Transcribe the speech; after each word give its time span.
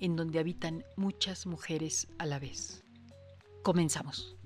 en 0.00 0.16
donde 0.16 0.38
habitan 0.38 0.84
muchas 0.96 1.46
mujeres 1.46 2.08
a 2.18 2.26
la 2.26 2.38
vez. 2.38 2.84
Comenzamos. 3.62 4.36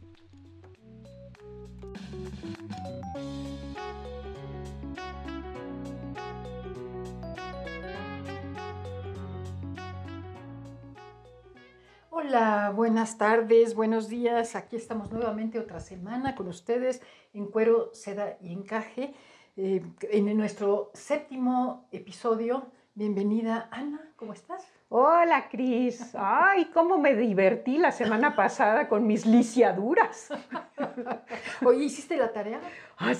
Hola, 12.10 12.72
buenas 12.74 13.18
tardes, 13.18 13.74
buenos 13.74 14.08
días. 14.08 14.56
Aquí 14.56 14.76
estamos 14.76 15.12
nuevamente 15.12 15.58
otra 15.58 15.80
semana 15.80 16.34
con 16.34 16.48
ustedes 16.48 17.02
en 17.34 17.46
Cuero, 17.46 17.90
Seda 17.92 18.38
y 18.40 18.52
Encaje. 18.52 19.14
Eh, 19.56 19.82
en 20.10 20.34
nuestro 20.36 20.90
séptimo 20.94 21.88
episodio. 21.92 22.72
Bienvenida, 22.94 23.68
Ana, 23.70 24.00
¿cómo 24.16 24.34
estás? 24.34 24.70
Hola, 24.90 25.48
Cris. 25.48 26.14
Ay, 26.14 26.66
cómo 26.74 26.98
me 26.98 27.14
divertí 27.14 27.78
la 27.78 27.90
semana 27.90 28.36
pasada 28.36 28.86
con 28.86 29.06
mis 29.06 29.24
lisiaduras. 29.24 30.28
Oye, 31.64 31.84
¿hiciste 31.84 32.18
la 32.18 32.30
tarea? 32.30 32.60
Ah, 32.98 33.14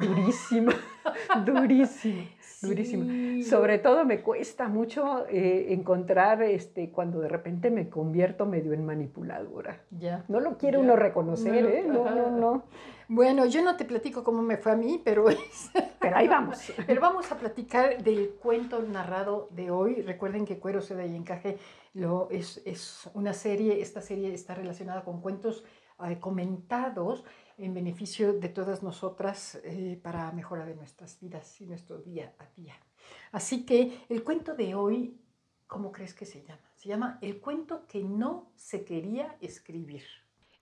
durísima, 0.00 0.72
durísima, 1.44 2.24
durísima. 2.62 3.44
Sobre 3.44 3.78
todo 3.78 4.04
me 4.04 4.20
cuesta 4.20 4.68
mucho 4.68 5.26
eh, 5.28 5.66
encontrar 5.70 6.42
este, 6.42 6.90
cuando 6.90 7.20
de 7.20 7.28
repente 7.28 7.70
me 7.70 7.88
convierto 7.88 8.46
medio 8.46 8.72
en 8.72 8.84
manipuladora. 8.84 9.82
Ya. 9.90 10.24
No 10.28 10.40
lo 10.40 10.56
quiere 10.56 10.78
uno 10.78 10.96
reconocer, 10.96 11.66
¿eh? 11.66 11.84
No, 11.86 12.10
no, 12.10 12.30
no. 12.30 12.64
Bueno, 13.08 13.46
yo 13.46 13.62
no 13.62 13.76
te 13.76 13.84
platico 13.84 14.22
cómo 14.22 14.40
me 14.40 14.56
fue 14.56 14.72
a 14.72 14.76
mí, 14.76 15.00
pero 15.04 15.24
Pero 16.00 16.16
ahí 16.16 16.28
vamos. 16.28 16.72
Pero 16.86 17.00
vamos 17.00 17.30
a 17.30 17.36
platicar 17.36 18.02
del 18.02 18.30
cuento 18.40 18.80
narrado 18.82 19.48
de 19.50 19.70
hoy. 19.70 20.02
Recuerden 20.02 20.46
que 20.46 20.58
Cuero, 20.58 20.80
Seda 20.80 21.04
y 21.04 21.14
Encaje 21.14 21.58
lo, 21.92 22.28
es, 22.30 22.62
es 22.64 23.10
una 23.14 23.34
serie, 23.34 23.82
esta 23.82 24.00
serie 24.00 24.32
está 24.32 24.54
relacionada 24.54 25.02
con 25.02 25.20
cuentos 25.20 25.64
eh, 26.08 26.18
comentados 26.18 27.24
en 27.60 27.74
beneficio 27.74 28.32
de 28.32 28.48
todas 28.48 28.82
nosotras 28.82 29.60
eh, 29.64 29.98
para 30.02 30.32
mejora 30.32 30.64
de 30.64 30.74
nuestras 30.74 31.20
vidas 31.20 31.60
y 31.60 31.66
nuestro 31.66 31.98
día 31.98 32.34
a 32.38 32.46
día. 32.56 32.74
Así 33.32 33.64
que 33.64 34.04
el 34.08 34.24
cuento 34.24 34.54
de 34.54 34.74
hoy, 34.74 35.20
¿cómo 35.66 35.92
crees 35.92 36.14
que 36.14 36.24
se 36.24 36.42
llama? 36.42 36.72
Se 36.74 36.88
llama 36.88 37.18
El 37.20 37.38
cuento 37.40 37.86
que 37.86 38.02
no 38.02 38.50
se 38.56 38.84
quería 38.84 39.36
escribir. 39.40 40.04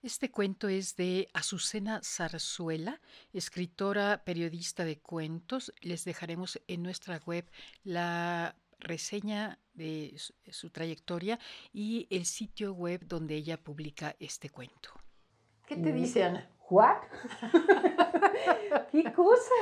Este 0.01 0.31
cuento 0.31 0.69
es 0.69 0.95
de 0.95 1.29
Azucena 1.33 2.01
Zarzuela, 2.03 3.01
escritora, 3.33 4.23
periodista 4.23 4.85
de 4.85 4.99
cuentos. 4.99 5.73
Les 5.81 6.05
dejaremos 6.05 6.61
en 6.67 6.83
nuestra 6.83 7.19
web 7.25 7.49
la 7.83 8.55
reseña 8.79 9.59
de 9.73 10.15
su 10.51 10.69
trayectoria 10.69 11.37
y 11.73 12.07
el 12.09 12.25
sitio 12.25 12.73
web 12.73 13.05
donde 13.05 13.35
ella 13.35 13.57
publica 13.57 14.15
este 14.19 14.49
cuento. 14.49 14.91
¿Qué 15.67 15.75
te 15.75 15.91
dice 15.91 16.23
Ana? 16.23 16.49
¿What? 16.69 16.97
¿Qué 18.91 19.11
cosa? 19.13 19.55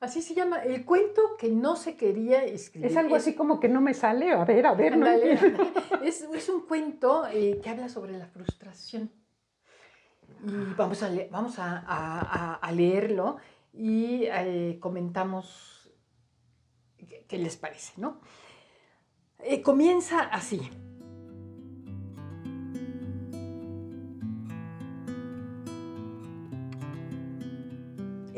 Así 0.00 0.22
se 0.22 0.34
llama, 0.34 0.62
el 0.62 0.86
cuento 0.86 1.36
que 1.38 1.50
no 1.50 1.76
se 1.76 1.94
quería 1.94 2.42
escribir. 2.42 2.90
Es 2.90 2.96
algo 2.96 3.16
así 3.16 3.34
como 3.34 3.60
que 3.60 3.68
no 3.68 3.82
me 3.82 3.92
sale, 3.92 4.32
a 4.32 4.44
ver, 4.44 4.66
a 4.66 4.74
ver. 4.74 4.96
no 4.96 5.06
es, 6.02 6.22
es, 6.22 6.48
un 6.48 6.62
cuento 6.66 7.26
eh, 7.30 7.60
que 7.62 7.68
habla 7.68 7.90
sobre 7.90 8.16
la 8.16 8.26
frustración. 8.26 9.10
Y 10.42 10.74
vamos 10.74 11.02
a, 11.02 11.10
vamos 11.30 11.58
a, 11.58 12.54
a, 12.54 12.72
leerlo 12.72 13.36
y 13.74 14.24
eh, 14.24 14.78
comentamos 14.80 15.92
qué, 17.28 17.38
les 17.38 17.56
parece, 17.58 17.92
¿no? 17.98 18.20
Eh, 19.40 19.60
comienza 19.60 20.20
así. 20.20 20.70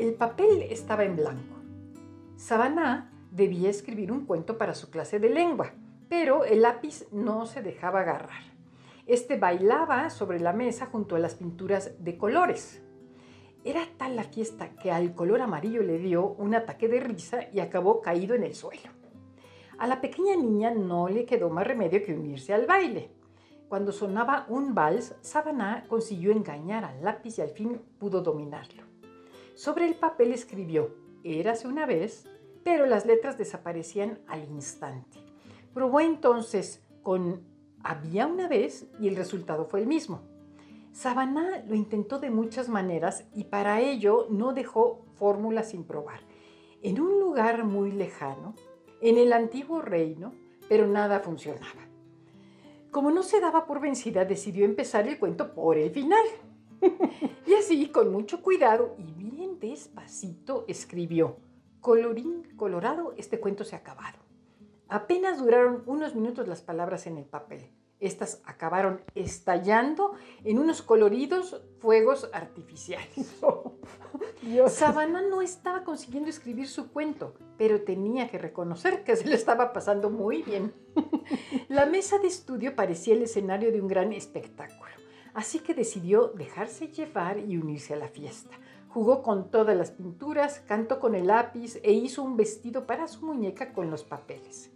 El 0.03 0.15
papel 0.15 0.63
estaba 0.63 1.05
en 1.05 1.15
blanco. 1.15 1.61
Sabana 2.35 3.09
debía 3.31 3.69
escribir 3.69 4.11
un 4.11 4.25
cuento 4.25 4.57
para 4.57 4.75
su 4.75 4.89
clase 4.89 5.17
de 5.17 5.29
lengua, 5.29 5.71
pero 6.09 6.43
el 6.43 6.63
lápiz 6.63 7.07
no 7.13 7.45
se 7.45 7.61
dejaba 7.61 8.01
agarrar. 8.01 8.43
Este 9.07 9.37
bailaba 9.37 10.09
sobre 10.09 10.41
la 10.41 10.51
mesa 10.51 10.87
junto 10.87 11.15
a 11.15 11.19
las 11.19 11.35
pinturas 11.35 12.03
de 12.03 12.17
colores. 12.17 12.83
Era 13.63 13.87
tal 13.95 14.17
la 14.17 14.25
fiesta 14.25 14.75
que 14.75 14.91
al 14.91 15.15
color 15.15 15.39
amarillo 15.39 15.81
le 15.81 15.97
dio 15.99 16.33
un 16.33 16.53
ataque 16.53 16.89
de 16.89 16.99
risa 16.99 17.47
y 17.53 17.61
acabó 17.61 18.01
caído 18.01 18.35
en 18.35 18.43
el 18.43 18.55
suelo. 18.55 18.89
A 19.77 19.87
la 19.87 20.01
pequeña 20.01 20.35
niña 20.35 20.71
no 20.71 21.07
le 21.07 21.23
quedó 21.23 21.49
más 21.49 21.65
remedio 21.65 22.03
que 22.03 22.13
unirse 22.13 22.53
al 22.53 22.65
baile. 22.65 23.09
Cuando 23.69 23.93
sonaba 23.93 24.47
un 24.49 24.75
vals, 24.75 25.15
Sabana 25.21 25.85
consiguió 25.87 26.33
engañar 26.33 26.83
al 26.83 27.01
lápiz 27.05 27.37
y 27.37 27.41
al 27.41 27.51
fin 27.51 27.81
pudo 27.97 28.21
dominarlo. 28.21 28.92
Sobre 29.55 29.85
el 29.85 29.95
papel 29.95 30.33
escribió, 30.33 30.95
érase 31.23 31.67
una 31.67 31.85
vez, 31.85 32.27
pero 32.63 32.85
las 32.85 33.05
letras 33.05 33.37
desaparecían 33.37 34.19
al 34.27 34.43
instante. 34.49 35.19
Probó 35.73 35.99
entonces 35.99 36.83
con 37.03 37.43
había 37.83 38.27
una 38.27 38.47
vez 38.47 38.87
y 38.99 39.07
el 39.07 39.15
resultado 39.15 39.65
fue 39.65 39.81
el 39.81 39.87
mismo. 39.87 40.21
Sabaná 40.91 41.63
lo 41.67 41.75
intentó 41.75 42.19
de 42.19 42.29
muchas 42.29 42.69
maneras 42.69 43.25
y 43.33 43.45
para 43.45 43.81
ello 43.81 44.27
no 44.29 44.53
dejó 44.53 45.05
fórmulas 45.15 45.69
sin 45.71 45.83
probar. 45.83 46.21
En 46.81 46.99
un 47.01 47.19
lugar 47.19 47.63
muy 47.65 47.91
lejano, 47.91 48.55
en 49.01 49.17
el 49.17 49.33
antiguo 49.33 49.81
reino, 49.81 50.33
pero 50.69 50.87
nada 50.87 51.19
funcionaba. 51.19 51.81
Como 52.91 53.11
no 53.11 53.23
se 53.23 53.41
daba 53.41 53.65
por 53.65 53.81
vencida, 53.81 54.23
decidió 54.23 54.65
empezar 54.65 55.07
el 55.07 55.19
cuento 55.19 55.53
por 55.53 55.77
el 55.77 55.89
final. 55.91 56.23
y 57.47 57.53
así, 57.53 57.87
con 57.89 58.11
mucho 58.11 58.41
cuidado 58.41 58.95
y 58.97 59.11
bien 59.13 59.59
despacito, 59.59 60.65
escribió, 60.67 61.37
colorín 61.81 62.43
colorado, 62.55 63.13
este 63.17 63.39
cuento 63.39 63.63
se 63.63 63.75
ha 63.75 63.79
acabado. 63.79 64.19
Apenas 64.87 65.39
duraron 65.39 65.83
unos 65.85 66.15
minutos 66.15 66.47
las 66.47 66.61
palabras 66.61 67.07
en 67.07 67.17
el 67.17 67.25
papel. 67.25 67.69
Estas 67.99 68.41
acabaron 68.45 69.01
estallando 69.15 70.13
en 70.43 70.59
unos 70.59 70.81
coloridos 70.81 71.61
fuegos 71.79 72.29
artificiales. 72.33 73.39
Sabana 74.67 75.21
no 75.21 75.41
estaba 75.41 75.85
consiguiendo 75.85 76.29
escribir 76.29 76.67
su 76.67 76.91
cuento, 76.91 77.33
pero 77.57 77.81
tenía 77.81 78.29
que 78.29 78.37
reconocer 78.37 79.03
que 79.05 79.15
se 79.15 79.25
le 79.25 79.35
estaba 79.35 79.71
pasando 79.71 80.09
muy 80.09 80.43
bien. 80.43 80.73
La 81.69 81.85
mesa 81.85 82.19
de 82.19 82.27
estudio 82.27 82.75
parecía 82.75 83.13
el 83.13 83.23
escenario 83.23 83.71
de 83.71 83.81
un 83.81 83.87
gran 83.87 84.11
espectáculo 84.11 84.82
así 85.33 85.59
que 85.59 85.73
decidió 85.73 86.27
dejarse 86.27 86.87
llevar 86.87 87.39
y 87.39 87.57
unirse 87.57 87.93
a 87.93 87.97
la 87.97 88.07
fiesta. 88.07 88.57
Jugó 88.89 89.23
con 89.23 89.49
todas 89.49 89.75
las 89.75 89.91
pinturas, 89.91 90.59
cantó 90.67 90.99
con 90.99 91.15
el 91.15 91.27
lápiz 91.27 91.79
e 91.81 91.91
hizo 91.93 92.21
un 92.21 92.37
vestido 92.37 92.85
para 92.85 93.07
su 93.07 93.25
muñeca 93.25 93.73
con 93.73 93.89
los 93.89 94.03
papeles. 94.03 94.71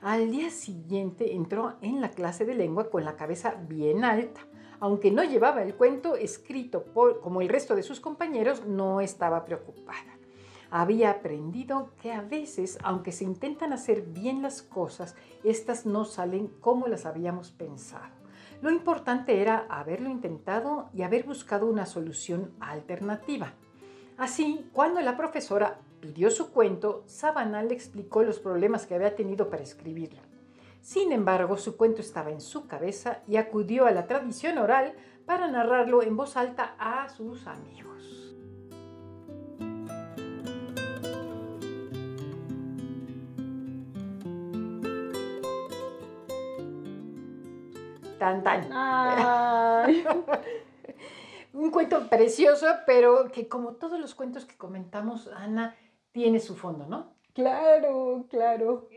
Al 0.00 0.30
día 0.30 0.50
siguiente 0.50 1.34
entró 1.34 1.74
en 1.80 2.00
la 2.00 2.10
clase 2.10 2.44
de 2.44 2.54
lengua 2.54 2.90
con 2.90 3.04
la 3.04 3.14
cabeza 3.14 3.54
bien 3.68 4.04
alta. 4.04 4.40
Aunque 4.80 5.12
no 5.12 5.22
llevaba 5.22 5.62
el 5.62 5.76
cuento 5.76 6.16
escrito 6.16 6.86
como 7.22 7.40
el 7.40 7.48
resto 7.48 7.76
de 7.76 7.84
sus 7.84 8.00
compañeros, 8.00 8.66
no 8.66 9.00
estaba 9.00 9.44
preocupada. 9.44 10.18
Había 10.70 11.10
aprendido 11.10 11.90
que 12.00 12.12
a 12.12 12.22
veces, 12.22 12.78
aunque 12.82 13.12
se 13.12 13.24
intentan 13.24 13.72
hacer 13.72 14.02
bien 14.02 14.42
las 14.42 14.62
cosas, 14.62 15.14
estas 15.44 15.84
no 15.84 16.04
salen 16.04 16.48
como 16.48 16.88
las 16.88 17.04
habíamos 17.06 17.52
pensado. 17.52 18.21
Lo 18.62 18.70
importante 18.70 19.42
era 19.42 19.66
haberlo 19.68 20.08
intentado 20.08 20.88
y 20.94 21.02
haber 21.02 21.24
buscado 21.24 21.66
una 21.66 21.84
solución 21.84 22.52
alternativa. 22.60 23.54
Así, 24.16 24.70
cuando 24.72 25.00
la 25.00 25.16
profesora 25.16 25.80
pidió 26.00 26.30
su 26.30 26.52
cuento, 26.52 27.02
Sabana 27.06 27.64
le 27.64 27.74
explicó 27.74 28.22
los 28.22 28.38
problemas 28.38 28.86
que 28.86 28.94
había 28.94 29.16
tenido 29.16 29.50
para 29.50 29.64
escribirlo. 29.64 30.20
Sin 30.80 31.10
embargo, 31.10 31.56
su 31.56 31.76
cuento 31.76 32.02
estaba 32.02 32.30
en 32.30 32.40
su 32.40 32.68
cabeza 32.68 33.22
y 33.26 33.36
acudió 33.36 33.86
a 33.86 33.90
la 33.90 34.06
tradición 34.06 34.58
oral 34.58 34.94
para 35.26 35.48
narrarlo 35.48 36.00
en 36.04 36.16
voz 36.16 36.36
alta 36.36 36.76
a 36.78 37.08
sus 37.08 37.48
amigos. 37.48 38.21
Tan 48.22 48.44
tan. 48.44 48.70
Un 51.54 51.72
cuento 51.72 52.08
precioso, 52.08 52.66
pero 52.86 53.32
que 53.32 53.48
como 53.48 53.72
todos 53.72 53.98
los 53.98 54.14
cuentos 54.14 54.46
que 54.46 54.56
comentamos, 54.56 55.28
Ana, 55.34 55.74
tiene 56.12 56.38
su 56.38 56.54
fondo, 56.54 56.86
¿no? 56.86 57.14
Claro, 57.34 58.26
claro. 58.30 58.88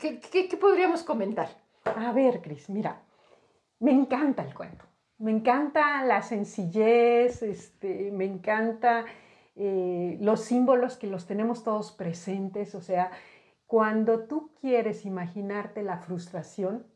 ¿Qué, 0.00 0.58
podríamos 0.60 1.04
comentar? 1.04 1.50
A 1.84 2.10
ver, 2.10 2.42
Cris, 2.42 2.68
mira, 2.68 3.00
me 3.78 3.92
encanta 3.92 4.42
el 4.42 4.52
cuento. 4.52 4.84
Me 5.18 5.30
encanta 5.30 6.02
la 6.02 6.22
sencillez, 6.22 7.44
este, 7.44 8.10
me 8.10 8.24
encanta 8.24 9.04
eh, 9.54 10.18
los 10.20 10.40
símbolos 10.40 10.96
que 10.96 11.06
los 11.06 11.26
tenemos 11.26 11.62
todos 11.62 11.92
presentes. 11.92 12.74
O 12.74 12.80
sea, 12.80 13.12
cuando 13.68 14.24
tú 14.24 14.50
quieres 14.60 15.06
imaginarte 15.06 15.84
la 15.84 15.98
frustración, 15.98 16.92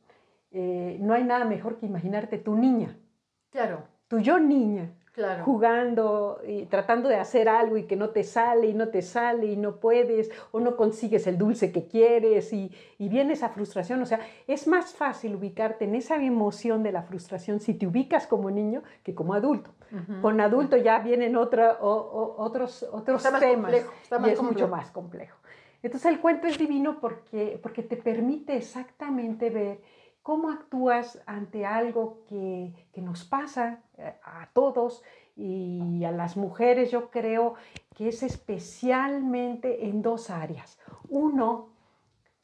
eh, 0.51 0.99
no 1.01 1.15
hay 1.15 1.25
nada 1.25 1.45
mejor 1.45 1.79
que 1.79 1.87
imaginarte 1.87 2.39
tu 2.39 2.55
niña. 2.55 2.97
Claro. 3.51 3.85
Tu 4.09 4.19
yo 4.21 4.39
niña 4.39 4.91
jugando 5.45 6.41
y 6.47 6.67
tratando 6.67 7.09
de 7.09 7.17
hacer 7.17 7.49
algo 7.49 7.77
y 7.77 7.85
que 7.85 7.97
no 7.97 8.11
te 8.11 8.23
sale 8.23 8.69
y 8.69 8.75
no 8.75 8.89
te 8.89 9.03
sale 9.03 9.47
y 9.47 9.57
no 9.57 9.77
puedes 9.77 10.31
o 10.53 10.61
no 10.61 10.77
consigues 10.77 11.27
el 11.27 11.39
dulce 11.39 11.73
que 11.73 11.87
quieres 11.87 12.53
y, 12.53 12.73
y 12.99 13.09
viene 13.09 13.33
esa 13.33 13.49
frustración. 13.49 14.01
O 14.03 14.07
sea, 14.07 14.21
es 14.47 14.67
más 14.67 14.95
fácil 14.95 15.35
ubicarte 15.35 15.85
en 15.85 15.95
esa 15.95 16.23
emoción 16.23 16.83
de 16.83 16.93
la 16.93 17.03
frustración 17.03 17.61
si 17.61 17.75
te 17.75 17.87
ubicas 17.87 18.27
como 18.27 18.51
niño 18.51 18.83
que 19.03 19.15
como 19.15 19.35
adulto. 19.35 19.71
Con 20.21 20.39
adulto 20.39 20.77
ya 20.77 20.99
vienen 20.99 21.35
otra, 21.35 21.79
otros, 21.81 22.83
otros 22.93 23.23
temas 23.41 23.73
y 23.73 24.29
es 24.29 24.43
mucho 24.43 24.69
más 24.69 24.91
complejo. 24.91 25.39
Entonces 25.83 26.13
el 26.13 26.21
cuento 26.21 26.47
es 26.47 26.59
divino 26.59 26.99
porque, 27.01 27.59
porque 27.63 27.83
te 27.83 27.97
permite 27.97 28.55
exactamente 28.55 29.49
ver 29.49 29.81
cómo 30.23 30.51
actúas 30.51 31.23
ante 31.27 31.65
algo 31.67 32.25
que, 32.29 32.73
nos 32.97 33.25
pasa 33.25 33.81
eh, 33.97 34.15
a 34.25 34.49
todos 34.53 35.03
y 35.37 36.05
a 36.05 36.11
las 36.11 36.37
mujeres, 36.37 36.91
yo 36.91 37.11
creo 37.11 37.55
que 37.95 38.09
es 38.09 38.25
especialmente 38.25 39.87
en 39.87 40.03
dos 40.03 40.31
áreas. 40.31 40.79
Uno, 41.09 41.69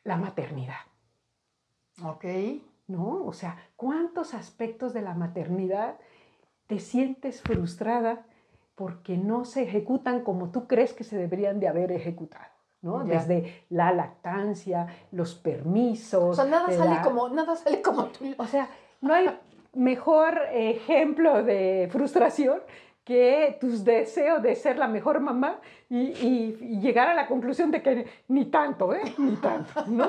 la 0.04 0.16
maternidad. 0.16 0.80
Ok. 2.02 2.24
¿No? 2.86 3.24
O 3.24 3.32
sea, 3.32 3.56
¿cuántos 3.76 4.34
aspectos 4.34 4.92
de 4.92 5.02
la 5.02 5.14
maternidad 5.14 5.96
te 6.66 6.78
sientes 6.78 7.40
frustrada 7.42 8.26
porque 8.74 9.16
no 9.16 9.44
se 9.44 9.62
ejecutan 9.62 10.22
como 10.22 10.50
tú 10.50 10.66
crees 10.66 10.92
que 10.92 11.04
se 11.04 11.16
deberían 11.16 11.60
de 11.60 11.68
haber 11.68 11.92
ejecutado? 11.92 12.53
Desde 13.04 13.64
la 13.70 13.92
lactancia, 13.92 14.86
los 15.12 15.34
permisos. 15.34 16.22
O 16.22 16.34
sea, 16.34 16.44
nada, 16.44 16.70
sale, 16.70 17.00
como, 17.02 17.28
nada 17.30 17.56
sale 17.56 17.80
como 17.80 18.06
tú. 18.06 18.34
O 18.36 18.46
sea, 18.46 18.68
no 19.00 19.14
hay 19.14 19.30
mejor 19.72 20.38
ejemplo 20.52 21.42
de 21.42 21.88
frustración 21.90 22.60
que 23.04 23.56
tus 23.60 23.84
deseos 23.84 24.42
de 24.42 24.54
ser 24.54 24.78
la 24.78 24.88
mejor 24.88 25.20
mamá 25.20 25.60
y, 25.88 26.52
llegar 26.80 27.08
a 27.08 27.14
la 27.14 27.26
conclusión 27.26 27.70
de 27.70 27.82
que 27.82 28.06
ni 28.28 28.46
tanto, 28.46 28.94
¿eh? 28.94 29.02
Ni 29.18 29.36
tanto, 29.36 29.86
¿no? 29.86 30.08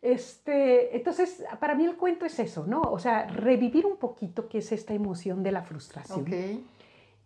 Este, 0.00 0.96
entonces, 0.96 1.44
para 1.58 1.74
mí 1.74 1.84
el 1.84 1.96
cuento 1.96 2.26
es 2.26 2.38
eso, 2.38 2.66
¿no? 2.66 2.82
O 2.82 2.98
sea, 2.98 3.26
revivir 3.26 3.86
un 3.86 3.96
poquito 3.96 4.48
qué 4.48 4.58
es 4.58 4.70
esta 4.70 4.94
emoción 4.94 5.42
de 5.42 5.50
la 5.50 5.62
frustración. 5.62 6.26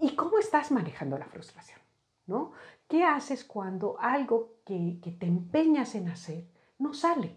¿Y 0.00 0.14
cómo 0.14 0.38
estás 0.38 0.70
manejando 0.70 1.18
la 1.18 1.26
frustración? 1.26 1.80
¿No? 2.28 2.52
¿Qué 2.86 3.04
haces 3.04 3.44
cuando 3.44 3.96
algo 3.98 4.52
que, 4.64 4.98
te 5.18 5.26
empeñas 5.26 5.94
en 5.94 6.08
hacer 6.08 6.44
no 6.78 6.94
sale? 6.94 7.34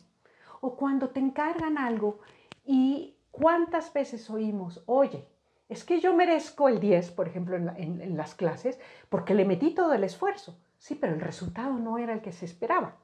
O 0.60 0.76
cuando 0.76 1.10
te 1.10 1.20
encargan 1.20 1.78
algo 1.78 2.20
y 2.66 3.16
cuántas 3.32 3.92
veces 3.92 4.30
oímos, 4.30 4.84
oye, 4.86 5.28
es 5.68 5.84
que 5.84 6.00
yo 6.00 6.14
merezco 6.14 6.68
el 6.68 6.80
10, 6.80 7.12
por 7.12 7.28
ejemplo, 7.28 7.56
en, 7.56 8.18
las 8.18 8.36
clases, 8.36 8.80
porque 9.10 9.34
le 9.34 9.46
metí 9.46 9.72
todo 9.72 9.94
el 9.94 10.04
esfuerzo. 10.04 10.60
Sí, 10.78 10.96
pero 10.96 11.14
el 11.14 11.22
resultado 11.22 11.74
no 11.80 11.98
era 11.98 12.14
el 12.14 12.22
que 12.22 12.34
se 12.34 12.46
esperaba. 12.46 12.98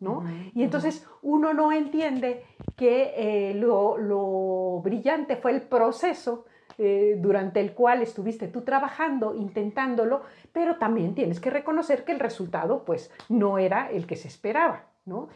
¿no? 0.00 0.24
y 0.54 0.62
entonces 0.62 1.06
uno 1.20 1.52
no 1.52 1.70
entiende 1.70 2.46
que 2.76 3.12
eh, 3.14 3.54
lo, 3.54 3.98
lo, 3.98 4.80
brillante 4.82 5.36
fue 5.36 5.50
el 5.50 5.60
proceso 5.60 6.46
eh, 6.80 7.16
durante 7.18 7.60
el 7.60 7.74
cual 7.74 8.02
estuviste 8.02 8.46
tú 8.46 8.62
trabajando, 8.62 9.34
intentándolo, 9.34 10.22
pero 10.52 10.76
también 10.76 11.12
tienes 11.12 11.40
que 11.40 11.50
reconocer 11.50 12.04
que 12.04 12.12
el 12.12 12.20
resultado 12.20 12.84
pues 12.84 13.10
no 13.28 13.58
era 13.58 13.90
el 13.90 14.06
que 14.06 14.14
se 14.14 14.28
esperaba, 14.28 14.86
¿no? 15.04 15.28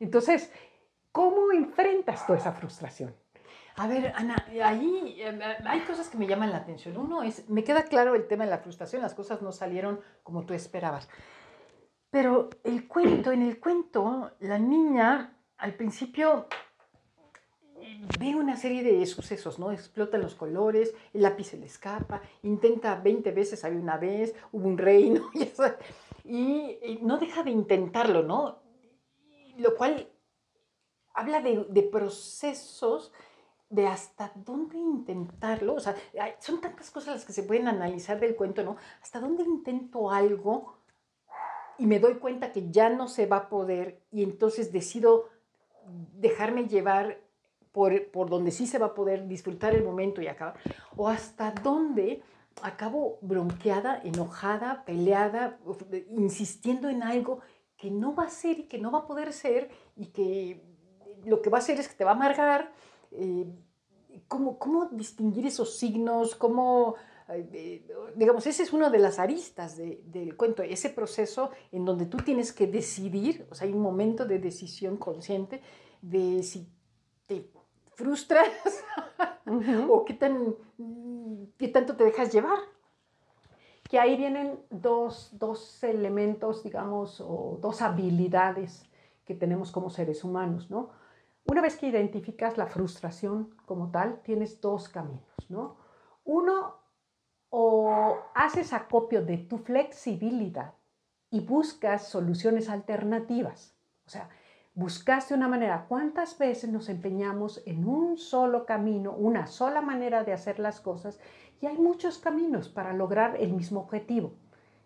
Entonces, 0.00 0.52
¿cómo 1.12 1.52
enfrentas 1.52 2.26
tú 2.26 2.34
esa 2.34 2.50
frustración? 2.50 3.14
A 3.76 3.86
ver, 3.86 4.12
Ana, 4.16 4.44
ahí 4.64 5.20
eh, 5.20 5.38
hay 5.64 5.80
cosas 5.82 6.08
que 6.08 6.18
me 6.18 6.26
llaman 6.26 6.50
la 6.50 6.58
atención. 6.58 6.96
Uno 6.96 7.22
es, 7.22 7.48
me 7.48 7.62
queda 7.62 7.84
claro 7.84 8.16
el 8.16 8.26
tema 8.26 8.44
de 8.44 8.50
la 8.50 8.58
frustración, 8.58 9.00
las 9.00 9.14
cosas 9.14 9.40
no 9.40 9.52
salieron 9.52 10.00
como 10.24 10.44
tú 10.46 10.52
esperabas. 10.52 11.08
Pero 12.10 12.50
el 12.64 12.88
cuento, 12.88 13.30
en 13.30 13.42
el 13.42 13.60
cuento, 13.60 14.32
la 14.40 14.58
niña 14.58 15.38
al 15.58 15.74
principio 15.74 16.48
ve 18.18 18.34
una 18.34 18.56
serie 18.56 18.82
de 18.82 19.04
sucesos, 19.06 19.58
¿no? 19.58 19.72
Explotan 19.72 20.20
los 20.20 20.34
colores, 20.34 20.94
el 21.12 21.22
lápiz 21.22 21.48
se 21.48 21.56
le 21.56 21.66
escapa, 21.66 22.22
intenta 22.42 22.94
20 22.96 23.30
veces, 23.32 23.64
hay 23.64 23.76
una 23.76 23.96
vez, 23.96 24.34
hubo 24.52 24.66
un 24.66 24.78
reino, 24.78 25.30
y, 26.24 26.78
y, 26.82 26.98
no 27.02 27.18
deja 27.18 27.42
de 27.42 27.50
intentarlo, 27.50 28.22
¿no? 28.22 28.58
Lo 29.56 29.76
cual 29.76 30.08
habla 31.14 31.40
de, 31.40 31.66
de 31.68 31.82
procesos 31.82 33.12
de 33.70 33.86
hasta 33.86 34.32
dónde 34.34 34.78
intentarlo, 34.78 35.74
o 35.74 35.80
sea, 35.80 35.94
son 36.38 36.60
tantas 36.60 36.90
cosas 36.90 37.16
las 37.16 37.24
que 37.24 37.32
se 37.32 37.42
pueden 37.42 37.68
analizar 37.68 38.18
del 38.18 38.34
cuento, 38.34 38.62
¿no? 38.62 38.76
Hasta 39.02 39.20
dónde 39.20 39.42
intento 39.42 40.10
algo 40.10 40.78
y 41.76 41.86
me 41.86 42.00
doy 42.00 42.14
cuenta 42.14 42.50
que 42.52 42.70
ya 42.70 42.88
no 42.88 43.08
se 43.08 43.26
va 43.26 43.36
a 43.36 43.48
poder 43.48 44.02
y 44.10 44.22
entonces 44.22 44.72
decido 44.72 45.28
dejarme 46.14 46.66
llevar 46.66 47.20
por, 47.72 48.28
donde 48.28 48.50
sí 48.50 48.66
se 48.66 48.78
va 48.78 48.86
a 48.86 48.94
poder 48.94 49.26
disfrutar 49.28 49.74
el 49.74 49.84
momento 49.84 50.20
y 50.20 50.26
acabar, 50.26 50.58
o 50.96 51.08
hasta 51.08 51.52
dónde 51.52 52.22
acabo 52.62 53.18
bronqueada, 53.20 54.00
enojada, 54.04 54.84
peleada, 54.84 55.58
insistiendo 56.10 56.88
en 56.88 57.02
algo 57.02 57.40
que 57.76 57.90
no 57.90 58.14
va 58.14 58.24
a 58.24 58.30
ser 58.30 58.58
y 58.58 58.64
que 58.64 58.78
no 58.78 58.90
va 58.90 59.00
a 59.00 59.06
poder 59.06 59.32
ser 59.32 59.70
y 59.96 60.06
que 60.06 60.62
lo 61.24 61.40
que 61.40 61.50
va 61.50 61.58
a 61.58 61.60
hacer 61.60 61.78
es 61.78 61.88
que 61.88 61.94
te 61.94 62.04
va 62.04 62.12
a 62.12 62.14
amargar. 62.14 62.72
Eh, 63.12 63.46
¿cómo, 64.26 64.58
¿cómo, 64.58 64.86
distinguir 64.86 65.46
esos 65.46 65.78
signos? 65.78 66.34
¿Cómo, 66.34 66.96
eh, 67.28 67.86
digamos, 68.16 68.46
ese 68.46 68.62
es 68.62 68.72
una 68.72 68.90
de 68.90 68.98
las 68.98 69.18
aristas 69.18 69.76
del 69.76 70.36
cuento, 70.36 70.62
ese 70.62 70.90
proceso 70.90 71.50
en 71.70 71.84
donde 71.84 72.06
tú 72.06 72.18
tienes 72.18 72.52
que 72.52 72.66
decidir, 72.66 73.46
o 73.50 73.54
sea, 73.54 73.66
hay 73.66 73.74
un 73.74 73.82
momento 73.82 74.24
de 74.24 74.38
decisión 74.38 74.96
consciente 74.96 75.62
de 76.00 76.42
si 76.42 76.68
te 77.26 77.50
frustras 77.98 78.48
o 79.88 80.04
qué, 80.04 80.14
tan, 80.14 80.54
qué 81.58 81.68
tanto 81.68 81.96
te 81.96 82.04
dejas 82.04 82.32
llevar. 82.32 82.58
Que 83.90 83.98
ahí 83.98 84.16
vienen 84.16 84.60
dos, 84.70 85.30
dos 85.32 85.82
elementos, 85.82 86.62
digamos, 86.62 87.20
o 87.20 87.58
dos 87.60 87.82
habilidades 87.82 88.84
que 89.24 89.34
tenemos 89.34 89.72
como 89.72 89.90
seres 89.90 90.22
humanos, 90.22 90.70
¿no? 90.70 90.90
Una 91.44 91.62
vez 91.62 91.76
que 91.76 91.88
identificas 91.88 92.56
la 92.58 92.66
frustración 92.66 93.54
como 93.66 93.90
tal, 93.90 94.20
tienes 94.22 94.60
dos 94.60 94.88
caminos, 94.88 95.34
¿no? 95.48 95.76
Uno, 96.24 96.76
o 97.48 98.18
haces 98.34 98.72
acopio 98.74 99.24
de 99.24 99.38
tu 99.38 99.58
flexibilidad 99.58 100.74
y 101.30 101.40
buscas 101.40 102.06
soluciones 102.08 102.68
alternativas. 102.68 103.74
O 104.06 104.10
sea, 104.10 104.28
buscaste 104.78 105.34
una 105.34 105.48
manera. 105.48 105.86
¿Cuántas 105.88 106.38
veces 106.38 106.70
nos 106.70 106.88
empeñamos 106.88 107.62
en 107.66 107.84
un 107.84 108.16
solo 108.16 108.64
camino, 108.64 109.12
una 109.12 109.48
sola 109.48 109.82
manera 109.82 110.22
de 110.22 110.32
hacer 110.32 110.60
las 110.60 110.80
cosas? 110.80 111.18
Y 111.60 111.66
hay 111.66 111.76
muchos 111.76 112.18
caminos 112.18 112.68
para 112.68 112.92
lograr 112.92 113.36
el 113.40 113.52
mismo 113.52 113.80
objetivo. 113.80 114.34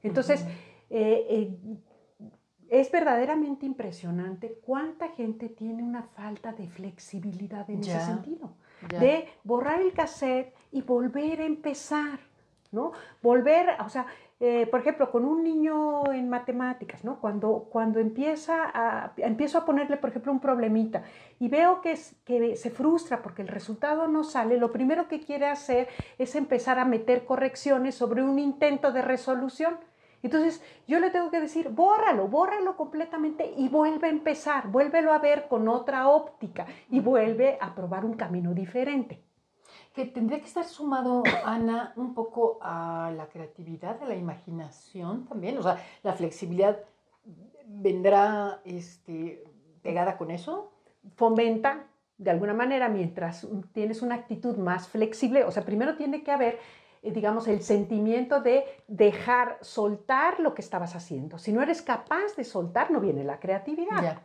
Entonces, 0.03 0.47
eh, 0.89 1.27
eh, 1.29 1.59
es 2.71 2.91
verdaderamente 2.91 3.67
impresionante 3.67 4.59
cuánta 4.65 5.09
gente 5.11 5.51
tiene 5.51 5.83
una 5.83 6.05
falta 6.05 6.53
de 6.53 6.69
flexibilidad 6.69 7.69
en 7.69 7.81
ese 7.81 8.01
sentido. 8.01 8.55
de 8.99 9.29
borrar 9.45 9.81
el 9.81 9.93
cassette 9.93 10.55
y 10.73 10.83
volver 10.83 11.41
a 11.41 11.45
empezar, 11.45 12.19
¿no? 12.73 12.93
Volver, 13.23 13.77
o 13.85 13.89
sea, 13.89 14.07
eh, 14.45 14.67
por 14.67 14.81
ejemplo, 14.81 15.09
con 15.13 15.25
un 15.25 15.45
niño 15.45 16.13
en 16.13 16.29
matemáticas, 16.29 17.05
¿no? 17.05 17.21
Cuando, 17.21 17.69
cuando 17.71 18.01
empieza 18.01 18.73
a, 18.75 19.13
empiezo 19.19 19.59
a 19.59 19.65
ponerle, 19.65 19.97
por 19.99 20.11
ejemplo, 20.11 20.33
un 20.33 20.41
problemita 20.41 21.05
y 21.39 21.47
veo 21.49 21.81
que, 21.81 21.97
que 22.25 22.57
se 22.57 22.71
frustra 22.71 23.23
porque 23.23 23.43
el 23.43 23.47
resultado 23.47 24.09
no 24.09 24.25
sale, 24.25 24.57
lo 24.57 24.73
primero 24.73 25.07
que 25.07 25.21
quiere 25.21 25.47
hacer 25.47 25.87
es 26.19 26.35
empezar 26.35 26.81
a 26.81 26.85
meter 26.85 27.25
correcciones 27.25 27.95
sobre 27.95 28.25
un 28.25 28.41
intento 28.41 28.91
de 28.91 29.03
resolución. 29.03 29.77
Entonces 30.25 30.61
yo 30.89 30.99
le 30.99 31.11
tengo 31.11 31.31
que 31.31 31.41
decir, 31.41 31.69
bórralo, 31.69 32.27
bórralo 32.27 32.77
completamente 32.77 33.55
y 33.57 33.69
vuelve 33.69 34.09
a 34.09 34.11
empezar, 34.11 34.73
vuélvelo 34.73 35.13
a 35.13 35.21
ver 35.21 35.47
con 35.47 35.69
otra 35.69 36.09
óptica 36.09 36.67
y 36.91 36.99
vuelve 36.99 37.59
a 37.61 37.77
probar 37.77 38.05
un 38.05 38.15
camino 38.15 38.55
diferente 38.55 39.23
que 39.95 40.07
tendría 40.07 40.41
que 40.41 40.47
estar 40.47 40.65
sumado, 40.65 41.23
Ana, 41.45 41.93
un 41.97 42.15
poco 42.15 42.59
a 42.63 43.13
la 43.17 43.27
creatividad, 43.27 44.03
a 44.03 44.07
la 44.07 44.17
imaginación 44.17 45.27
también. 45.27 45.59
O 45.59 45.63
sea, 45.63 45.79
la 46.03 46.15
flexibilidad 46.15 46.79
vendrá 47.67 48.61
este, 48.65 49.45
pegada 49.83 50.17
con 50.17 50.31
eso. 50.31 50.73
Fomenta 51.17 51.87
de 52.19 52.31
alguna 52.31 52.55
manera 52.55 52.89
mientras 52.89 53.47
tienes 53.73 54.03
una 54.03 54.15
actitud 54.15 54.57
más 54.57 54.89
flexible. 54.89 55.45
O 55.45 55.51
sea, 55.51 55.65
primero 55.65 55.97
tiene 55.97 56.23
que 56.23 56.31
haber 56.31 56.59
digamos, 57.11 57.49
el 57.49 57.63
sentimiento 57.63 58.41
de 58.41 58.65
dejar 58.87 59.59
soltar 59.61 60.39
lo 60.39 60.55
que 60.55 60.63
estabas 60.63 60.95
haciendo. 60.95 61.39
Si 61.39 61.53
no 61.53 61.61
eres 61.61 61.83
capaz 61.83 62.37
de 62.37 62.45
soltar, 62.45 62.91
no 62.91 63.01
viene 63.01 63.25
la 63.25 63.41
creatividad. 63.41 64.23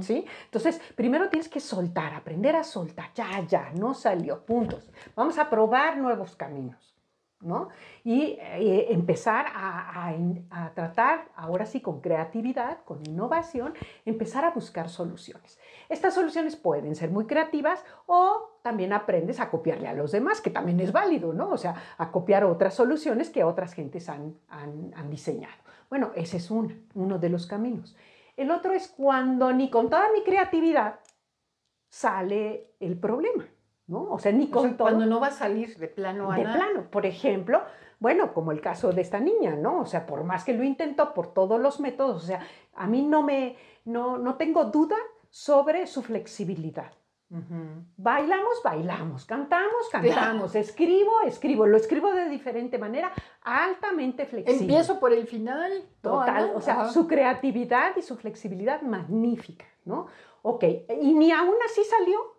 ¿Sí? 0.00 0.24
Entonces, 0.46 0.80
primero 0.94 1.28
tienes 1.28 1.48
que 1.48 1.60
soltar, 1.60 2.14
aprender 2.14 2.56
a 2.56 2.64
soltar. 2.64 3.10
Ya, 3.14 3.46
ya, 3.46 3.70
no 3.78 3.94
salió, 3.94 4.44
puntos. 4.44 4.90
Vamos 5.14 5.38
a 5.38 5.50
probar 5.50 5.98
nuevos 5.98 6.34
caminos. 6.34 6.95
¿No? 7.40 7.68
Y 8.04 8.38
eh, 8.40 8.86
empezar 8.90 9.46
a, 9.54 10.14
tratar, 10.74 11.28
ahora 11.36 11.66
sí, 11.66 11.80
con 11.80 12.00
creatividad, 12.00 12.82
con 12.84 13.04
innovación, 13.06 13.74
empezar 14.04 14.44
a 14.44 14.50
buscar 14.50 14.88
soluciones. 14.88 15.58
Estas 15.88 16.14
soluciones 16.14 16.56
pueden 16.56 16.94
ser 16.94 17.10
muy 17.10 17.26
creativas 17.26 17.84
o 18.06 18.58
también 18.62 18.92
aprendes 18.92 19.40
a 19.40 19.50
copiarle 19.50 19.88
a 19.88 19.94
los 19.94 20.12
demás, 20.12 20.40
que 20.40 20.50
también 20.50 20.80
es 20.80 20.92
válido, 20.92 21.32
¿no? 21.32 21.50
O 21.50 21.56
sea, 21.56 21.74
a 21.98 22.10
copiar 22.10 22.44
otras 22.44 22.74
soluciones 22.74 23.30
que 23.30 23.44
otras 23.44 23.74
gentes 23.74 24.08
han, 24.08 24.36
han, 24.48 25.10
diseñado. 25.10 25.56
Bueno, 25.88 26.10
ese 26.14 26.38
es 26.38 26.50
uno 26.50 27.18
de 27.18 27.28
los 27.28 27.46
caminos. 27.46 27.96
El 28.36 28.50
otro 28.50 28.72
es 28.72 28.88
cuando 28.88 29.52
ni 29.52 29.70
con 29.70 29.88
toda 29.88 30.10
mi 30.12 30.22
creatividad 30.22 31.00
sale 31.88 32.74
el 32.80 32.98
problema. 32.98 33.46
¿No? 33.86 34.04
O 34.10 34.18
sea, 34.18 34.32
ni 34.32 34.48
con 34.48 34.74
Cuando 34.74 35.06
no 35.06 35.20
va 35.20 35.28
a 35.28 35.32
salir 35.32 35.76
de 35.76 35.88
plano, 35.88 36.30
Ana. 36.30 36.36
De 36.36 36.56
plano, 36.56 36.90
por 36.90 37.06
ejemplo, 37.06 37.62
bueno, 37.98 38.34
como 38.34 38.52
el 38.52 38.60
caso 38.60 38.92
de 38.92 39.00
esta 39.00 39.20
niña, 39.20 39.56
¿no? 39.56 39.80
O 39.80 39.86
sea, 39.86 40.06
por 40.06 40.24
más 40.24 40.44
que 40.44 40.52
lo 40.52 40.64
intentó 40.64 41.14
por 41.14 41.32
todos 41.32 41.60
los 41.60 41.80
métodos, 41.80 42.24
o 42.24 42.26
sea, 42.26 42.40
a 42.74 42.86
mí 42.86 43.02
no 43.02 43.22
me, 43.22 43.56
no, 43.84 44.18
no 44.18 44.34
tengo 44.36 44.64
duda 44.64 44.96
sobre 45.30 45.86
su 45.86 46.02
flexibilidad. 46.02 46.92
Bailamos, 47.96 48.62
bailamos, 48.62 49.24
cantamos, 49.24 49.88
cantamos, 49.90 50.54
escribo, 50.54 51.22
escribo, 51.22 51.66
lo 51.66 51.76
escribo 51.76 52.12
de 52.12 52.28
diferente 52.28 52.78
manera, 52.78 53.12
altamente 53.42 54.26
flexible. 54.26 54.60
Empiezo 54.60 55.00
por 55.00 55.12
el 55.12 55.26
final. 55.26 55.72
Total, 56.00 56.52
o 56.54 56.60
sea, 56.60 56.88
su 56.88 57.08
creatividad 57.08 57.96
y 57.96 58.02
su 58.02 58.16
flexibilidad 58.16 58.80
magnífica, 58.82 59.64
¿no? 59.84 60.06
Ok, 60.42 60.64
y 61.00 61.14
ni 61.14 61.32
aún 61.32 61.56
así 61.64 61.82
salió 61.82 62.35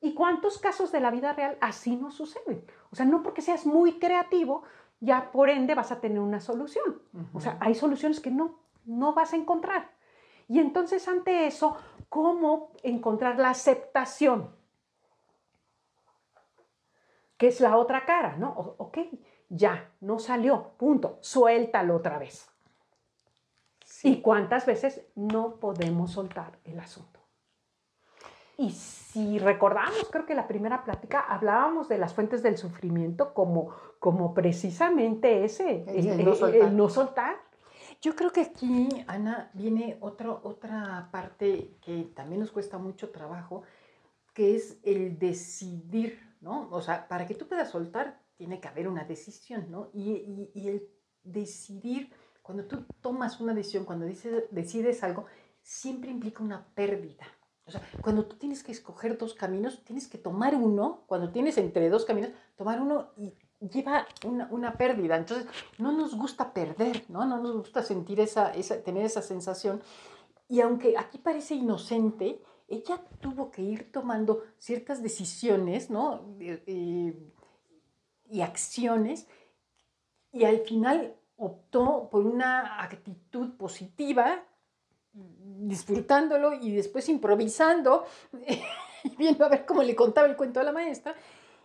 ¿Y 0.00 0.14
cuántos 0.14 0.58
casos 0.58 0.92
de 0.92 1.00
la 1.00 1.10
vida 1.10 1.32
real 1.32 1.58
así 1.60 1.96
no 1.96 2.10
suceden? 2.10 2.64
O 2.90 2.96
sea, 2.96 3.04
no 3.04 3.22
porque 3.22 3.42
seas 3.42 3.66
muy 3.66 3.98
creativo, 3.98 4.62
ya 5.00 5.32
por 5.32 5.50
ende 5.50 5.74
vas 5.74 5.90
a 5.92 6.00
tener 6.00 6.20
una 6.20 6.40
solución. 6.40 7.02
O 7.32 7.40
sea, 7.40 7.56
hay 7.60 7.74
soluciones 7.74 8.20
que 8.20 8.30
no, 8.30 8.58
no 8.84 9.12
vas 9.14 9.32
a 9.32 9.36
encontrar. 9.36 9.90
Y 10.48 10.60
entonces 10.60 11.06
ante 11.08 11.46
eso, 11.46 11.76
¿cómo 12.08 12.72
encontrar 12.82 13.38
la 13.38 13.50
aceptación? 13.50 14.50
Que 17.36 17.48
es 17.48 17.60
la 17.60 17.76
otra 17.76 18.04
cara, 18.04 18.36
¿no? 18.36 18.74
ok, 18.78 18.98
ya, 19.48 19.90
no 20.00 20.18
salió, 20.18 20.72
punto, 20.78 21.18
suéltalo 21.20 21.96
otra 21.96 22.18
vez. 22.18 22.50
¿Y 24.02 24.20
cuántas 24.20 24.66
veces 24.66 25.02
no 25.14 25.56
podemos 25.56 26.12
soltar 26.12 26.58
el 26.64 26.78
asunto? 26.78 27.17
Y 28.60 28.72
si 28.72 29.38
recordamos, 29.38 30.08
creo 30.10 30.26
que 30.26 30.34
la 30.34 30.48
primera 30.48 30.82
plática 30.82 31.20
hablábamos 31.20 31.88
de 31.88 31.96
las 31.96 32.12
fuentes 32.12 32.42
del 32.42 32.58
sufrimiento 32.58 33.32
como, 33.32 33.72
como 34.00 34.34
precisamente 34.34 35.44
ese, 35.44 35.84
el, 35.86 36.76
no 36.76 36.88
soltar. 36.88 37.36
Yo 38.00 38.16
creo 38.16 38.32
que 38.32 38.40
aquí, 38.40 38.88
Ana, 39.06 39.52
viene 39.54 39.96
otro, 40.00 40.40
otra 40.42 41.08
parte 41.12 41.76
que 41.80 42.10
también 42.16 42.40
nos 42.40 42.50
cuesta 42.50 42.78
mucho 42.78 43.10
trabajo, 43.10 43.62
que 44.34 44.56
es 44.56 44.80
el 44.82 45.20
decidir, 45.20 46.20
¿no? 46.40 46.68
O 46.72 46.80
sea, 46.80 47.06
para 47.06 47.28
que 47.28 47.36
tú 47.36 47.46
puedas 47.46 47.70
soltar, 47.70 48.20
tiene 48.36 48.60
que 48.60 48.66
haber 48.66 48.88
una 48.88 49.04
decisión, 49.04 49.70
¿no? 49.70 49.88
Y, 49.92 50.50
y, 50.52 50.68
el 50.68 50.88
decidir, 51.22 52.12
cuando 52.42 52.64
tú 52.64 52.84
tomas 53.00 53.40
una 53.40 53.54
decisión, 53.54 53.84
cuando 53.84 54.04
decides 54.04 55.04
algo, 55.04 55.26
siempre 55.62 56.10
implica 56.10 56.42
una 56.42 56.66
pérdida. 56.74 57.26
O 57.68 57.70
sea, 57.70 57.82
cuando 58.00 58.24
tú 58.24 58.36
tienes 58.36 58.64
que 58.64 58.72
escoger 58.72 59.18
dos 59.18 59.34
caminos, 59.34 59.84
tienes 59.84 60.08
que 60.08 60.16
tomar 60.16 60.54
uno, 60.54 61.04
cuando 61.06 61.30
tienes 61.30 61.58
entre 61.58 61.90
dos 61.90 62.06
caminos, 62.06 62.30
tomar 62.56 62.80
uno 62.80 63.10
y 63.18 63.34
lleva 63.60 64.06
una, 64.24 64.48
una 64.50 64.78
pérdida. 64.78 65.16
Entonces, 65.16 65.46
no 65.76 65.92
nos 65.92 66.16
gusta 66.16 66.54
perder, 66.54 67.04
¿no? 67.08 67.26
No 67.26 67.38
nos 67.38 67.56
gusta 67.56 67.82
sentir 67.82 68.20
esa, 68.20 68.50
esa, 68.52 68.82
tener 68.82 69.04
esa 69.04 69.20
sensación. 69.20 69.82
Y 70.48 70.62
aunque 70.62 70.96
aquí 70.96 71.18
parece 71.18 71.56
inocente, 71.56 72.42
ella 72.68 73.02
tuvo 73.20 73.50
que 73.50 73.60
ir 73.60 73.92
tomando 73.92 74.42
ciertas 74.58 75.02
decisiones, 75.02 75.90
¿no? 75.90 76.36
y 78.30 78.42
acciones, 78.42 79.26
y 80.32 80.44
al 80.44 80.58
final 80.60 81.16
optó 81.36 82.08
por 82.10 82.26
una 82.26 82.82
actitud 82.82 83.56
positiva 83.56 84.44
disfrutándolo 85.58 86.54
y 86.54 86.72
después 86.72 87.08
improvisando 87.08 88.04
y 89.04 89.16
viendo 89.16 89.44
a 89.44 89.48
ver 89.48 89.66
cómo 89.66 89.82
le 89.82 89.94
contaba 89.94 90.26
el 90.26 90.36
cuento 90.36 90.60
a 90.60 90.64
la 90.64 90.72
maestra. 90.72 91.14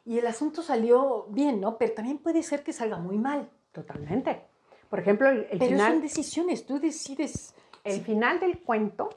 Y 0.05 0.17
el 0.17 0.27
asunto 0.27 0.61
salió 0.61 1.27
bien, 1.29 1.61
¿no? 1.61 1.77
Pero 1.77 1.93
también 1.93 2.17
puede 2.17 2.43
ser 2.43 2.63
que 2.63 2.73
salga 2.73 2.97
muy 2.97 3.17
mal. 3.17 3.49
Totalmente. 3.71 4.41
Por 4.89 4.99
ejemplo, 4.99 5.29
el, 5.29 5.45
Pero 5.45 5.65
final... 5.65 5.93
son 5.93 6.01
decisiones, 6.01 6.65
tú 6.65 6.79
decides... 6.79 7.55
El 7.83 8.01
final 8.01 8.39
del 8.39 8.59
cuento 8.59 9.09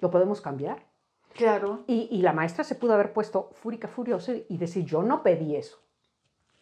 lo 0.00 0.10
podemos 0.10 0.40
cambiar. 0.40 0.82
Claro. 1.34 1.84
Y, 1.86 2.08
y, 2.10 2.22
la 2.22 2.32
maestra 2.32 2.64
se 2.64 2.74
pudo 2.74 2.94
haber 2.94 3.12
puesto 3.12 3.50
fúrica, 3.52 3.86
furiosa 3.86 4.32
y 4.48 4.56
decir, 4.56 4.84
yo 4.84 5.02
no 5.02 5.22
pedí 5.22 5.56
eso. 5.56 5.78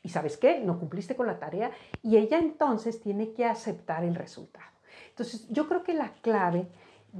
¿Y 0.02 0.08
sabes 0.08 0.36
qué? 0.36 0.58
No 0.60 0.78
cumpliste 0.78 1.14
con 1.14 1.26
la 1.26 1.38
tarea. 1.38 1.70
Y 2.02 2.16
ella 2.16 2.38
entonces 2.38 3.00
tiene 3.00 3.32
que 3.32 3.44
aceptar 3.44 4.04
el 4.04 4.14
resultado. 4.14 4.66
Entonces, 5.10 5.46
yo 5.50 5.68
creo 5.68 5.82
que 5.82 5.94
la 5.94 6.12
clave 6.14 6.68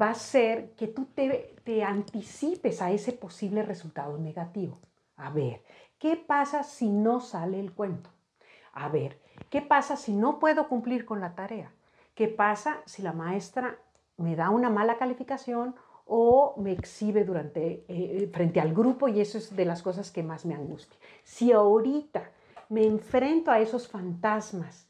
va 0.01 0.11
a 0.11 0.15
ser 0.15 0.73
que 0.73 0.87
tú 0.87 1.07
te, 1.15 1.57
te 1.65 1.83
anticipes 1.83 2.83
a 2.83 2.91
ese 2.91 3.13
posible 3.13 3.63
resultado 3.63 4.19
negativo. 4.19 4.79
A 5.17 5.31
ver, 5.31 5.63
¿qué 5.99 6.17
pasa 6.17 6.63
si 6.63 6.89
no 6.89 7.21
sale 7.21 7.61
el 7.61 7.73
cuento? 7.73 8.11
A 8.73 8.89
ver, 8.89 9.21
¿qué 9.51 9.63
pasa 9.63 9.97
si 9.97 10.13
no 10.13 10.39
puedo 10.39 10.69
cumplir 10.69 11.05
con 11.05 11.21
la 11.21 11.35
tarea? 11.35 11.73
¿Qué 12.15 12.29
pasa 12.29 12.83
si 12.87 13.03
la 13.03 13.13
maestra 13.13 13.79
me 14.17 14.37
da 14.37 14.51
una 14.51 14.71
mala 14.71 14.97
calificación 14.97 15.75
o 16.07 16.55
me 16.59 16.73
exhibe 16.73 17.25
durante, 17.25 17.85
eh, 17.89 18.29
frente 18.33 18.61
al 18.61 18.75
grupo 18.75 19.09
y 19.09 19.21
eso 19.21 19.39
es 19.39 19.55
de 19.55 19.65
las 19.65 19.83
cosas 19.83 20.11
que 20.11 20.23
más 20.23 20.45
me 20.45 20.55
angustia? 20.55 20.99
Si 21.25 21.53
ahorita 21.53 22.31
me 22.69 22.85
enfrento 22.85 23.51
a 23.51 23.61
esos 23.61 23.89
fantasmas 23.89 24.87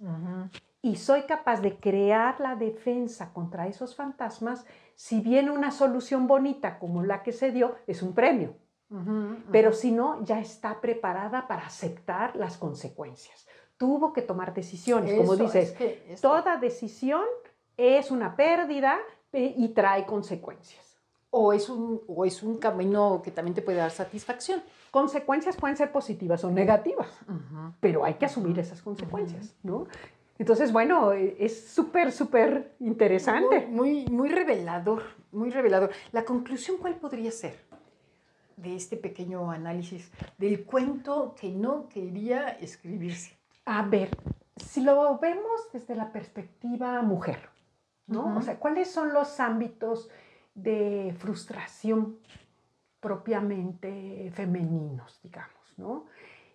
y 0.83 0.97
soy 0.97 1.23
capaz 1.23 1.61
de 1.61 1.79
crear 1.79 2.41
la 2.41 2.57
defensa 2.57 3.33
contra 3.33 3.67
esos 3.67 3.95
fantasmas, 3.95 4.65
si 4.95 5.21
viene 5.21 5.51
una 5.51 5.71
solución 5.71 6.27
bonita 6.27 6.79
como 6.79 7.03
la 7.03 7.23
que 7.23 7.33
se 7.33 7.53
dio, 7.53 7.77
es 7.87 8.03
un 8.03 8.15
premio. 8.15 8.57
Pero 9.53 9.73
si 9.73 9.93
no, 9.93 10.25
ya 10.25 10.41
está 10.41 10.81
preparada 10.81 11.47
para 11.47 11.65
aceptar 11.65 12.35
las 12.35 12.57
consecuencias. 12.57 13.47
Tuvo 13.77 14.13
que 14.13 14.21
tomar 14.21 14.53
decisiones, 14.53 15.17
como 15.17 15.37
dices, 15.37 15.77
toda 16.21 16.57
decisión 16.57 17.23
es 17.77 18.11
una 18.11 18.35
pérdida 18.35 18.99
y 19.33 19.69
trae 19.69 20.07
consecuencias. 20.07 20.99
O 21.33 21.53
es, 21.53 21.69
un, 21.69 22.03
o 22.09 22.25
es 22.25 22.43
un 22.43 22.59
camino 22.59 23.23
que 23.23 23.31
también 23.31 23.55
te 23.55 23.63
puede 23.63 23.79
dar 23.79 23.93
satisfacción. 23.93 24.61
Consecuencias 24.91 25.57
pueden 25.57 25.77
ser 25.77 25.93
positivas 25.93 26.43
o 26.43 26.51
negativas, 26.51 27.09
pero 27.79 28.05
hay 28.05 28.15
que 28.15 28.27
asumir 28.27 28.59
esas 28.59 28.83
consecuencias, 28.83 29.55
¿no? 29.63 29.87
Entonces, 30.41 30.73
bueno, 30.73 31.13
e, 31.13 31.37
es 31.39 31.69
súper, 31.69 32.13
súper 32.13 32.73
interesante. 32.81 33.67
Muy, 33.67 34.07
muy, 34.07 34.31
revelador, 34.31 35.03
muy 35.33 35.51
revelador. 35.51 35.91
¿La 36.13 36.25
conclusión 36.25 36.79
cuál 36.79 36.97
podría 36.97 37.31
ser? 37.31 37.69
de 38.57 38.77
este 38.77 38.99
pequeño 38.99 39.51
análisis 39.51 40.13
del 40.37 40.67
cuento 40.67 41.35
que 41.35 41.51
no 41.51 41.89
quería 41.89 42.51
escribirse? 42.61 43.39
A 43.65 43.83
ver, 43.83 44.11
si 44.57 44.83
lo 44.83 45.19
vemos 45.19 45.73
desde 45.73 45.95
la 45.95 46.13
perspectiva 46.13 47.01
mujer, 47.01 47.49
¿no? 48.07 48.37
O 48.37 48.43
sea, 48.43 48.59
¿cuáles 48.59 48.91
son 48.91 49.15
los 49.15 49.41
ámbitos 49.41 50.11
de 50.55 51.15
frustración 51.19 52.19
propiamente 53.01 54.31
femeninos, 54.35 55.21
digamos, 55.23 55.73
¿no? 55.79 56.05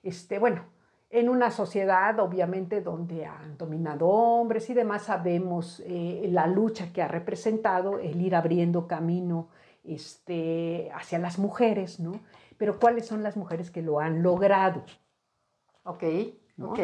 Este, 0.04 0.38
bueno, 0.38 0.66
en 1.10 1.30
una 1.30 1.52
sociedad 1.52 2.20
obviamente 2.20 2.82
donde 2.82 3.26
han 3.26 3.58
dominado 3.58 4.08
hombres 4.08 4.70
y 4.70 4.74
demás, 4.74 5.04
sabemos 5.04 5.82
eh, 5.86 6.28
la 6.32 6.48
lucha 6.48 6.92
que 6.92 7.02
ha 7.02 7.08
representado 7.08 8.00
el 8.00 8.22
ir 8.22 8.36
abriendo 8.36 8.88
camino 8.88 9.50
este, 9.84 10.92
hacia 10.94 11.20
las 11.20 11.40
mujeres, 11.40 12.00
¿no? 12.00 12.20
Pero 12.58 12.80
¿cuáles 12.80 13.06
son 13.06 13.24
las 13.24 13.38
mujeres 13.38 13.70
que 13.70 13.82
lo 13.82 14.00
han 14.00 14.24
logrado? 14.24 14.84
Ok, 15.84 16.04
ok. 16.62 16.80